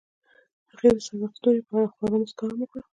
هغې 0.71 0.89
د 0.95 0.97
صادق 1.07 1.31
ستوري 1.37 1.61
په 1.67 1.73
اړه 1.77 1.87
خوږه 1.93 2.17
موسکا 2.19 2.45
هم 2.49 2.59
وکړه. 2.61 2.81